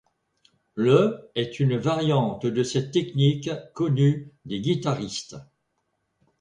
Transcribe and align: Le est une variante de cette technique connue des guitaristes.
Le 0.73 1.29
est 1.35 1.59
une 1.59 1.77
variante 1.77 2.47
de 2.47 2.63
cette 2.63 2.89
technique 2.89 3.51
connue 3.75 4.31
des 4.45 4.59
guitaristes. 4.59 5.35